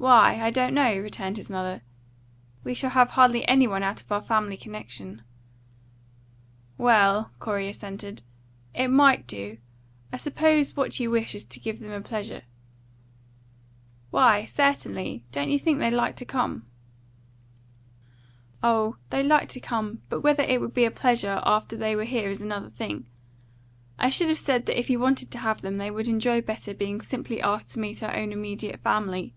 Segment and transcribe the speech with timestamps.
[0.00, 1.82] "Why, I don't know," returned his mother.
[2.62, 5.22] "We shall have hardly any one out of our family connection."
[6.78, 8.22] "Well," Corey assented,
[8.76, 9.58] "it might do.
[10.12, 12.42] I suppose what you wish is to give them a pleasure."
[14.12, 15.24] "Why, certainly.
[15.32, 16.64] Don't you think they'd like to come?"
[18.62, 22.04] "Oh, they'd like to come; but whether it would be a pleasure after they were
[22.04, 23.06] here is another thing.
[23.98, 26.72] I should have said that if you wanted to have them, they would enjoy better
[26.72, 29.34] being simply asked to meet our own immediate family."